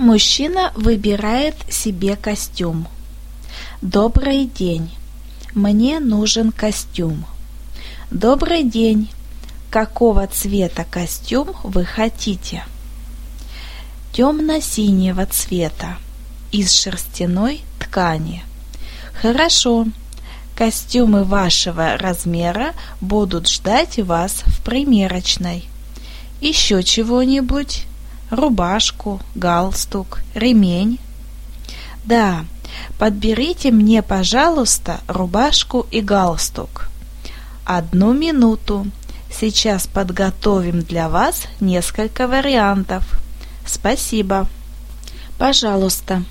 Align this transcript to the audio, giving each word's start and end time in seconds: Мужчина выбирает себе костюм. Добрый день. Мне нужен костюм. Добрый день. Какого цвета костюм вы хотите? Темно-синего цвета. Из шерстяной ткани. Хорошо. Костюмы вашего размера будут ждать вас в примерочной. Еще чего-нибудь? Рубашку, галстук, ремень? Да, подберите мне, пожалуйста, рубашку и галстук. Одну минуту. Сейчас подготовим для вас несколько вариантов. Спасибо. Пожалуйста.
Мужчина 0.00 0.72
выбирает 0.76 1.56
себе 1.68 2.16
костюм. 2.16 2.88
Добрый 3.82 4.46
день. 4.46 4.90
Мне 5.52 6.00
нужен 6.00 6.52
костюм. 6.52 7.26
Добрый 8.10 8.62
день. 8.62 9.10
Какого 9.68 10.26
цвета 10.26 10.86
костюм 10.90 11.54
вы 11.64 11.84
хотите? 11.84 12.64
Темно-синего 14.14 15.26
цвета. 15.26 15.98
Из 16.50 16.72
шерстяной 16.72 17.60
ткани. 17.78 18.42
Хорошо. 19.20 19.84
Костюмы 20.56 21.24
вашего 21.24 21.98
размера 21.98 22.72
будут 23.02 23.48
ждать 23.48 23.98
вас 23.98 24.44
в 24.46 24.64
примерочной. 24.64 25.66
Еще 26.40 26.82
чего-нибудь? 26.82 27.84
Рубашку, 28.30 29.20
галстук, 29.34 30.20
ремень? 30.34 30.98
Да, 32.04 32.44
подберите 32.98 33.70
мне, 33.70 34.02
пожалуйста, 34.02 35.00
рубашку 35.08 35.86
и 35.90 36.00
галстук. 36.00 36.88
Одну 37.64 38.12
минуту. 38.12 38.86
Сейчас 39.32 39.86
подготовим 39.86 40.82
для 40.82 41.08
вас 41.08 41.44
несколько 41.60 42.26
вариантов. 42.26 43.04
Спасибо. 43.66 44.48
Пожалуйста. 45.38 46.24